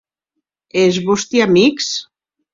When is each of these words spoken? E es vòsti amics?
E 0.79 0.85
es 0.93 0.97
vòsti 1.11 1.45
amics? 1.47 1.93